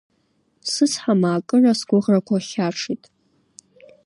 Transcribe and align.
Сыцҳа 0.71 1.13
маакыра 1.21 1.73
сгәыӷрақәа 1.79 2.37
хьаҽит. 2.47 3.03